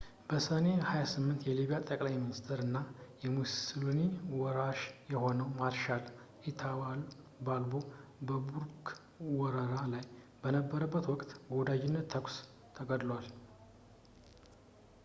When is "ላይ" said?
9.93-10.05